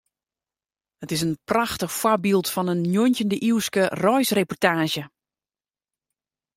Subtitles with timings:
[1.03, 5.03] It is in prachtich foarbyld fan in njoggentjinde-iuwske reisreportaazje.